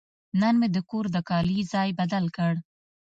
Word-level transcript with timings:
نن 0.41 0.53
مې 0.59 0.67
د 0.75 0.77
کور 0.89 1.05
د 1.15 1.17
کالي 1.29 1.59
ځای 1.73 1.89
بدل 1.99 2.25
کړ. 2.35 2.53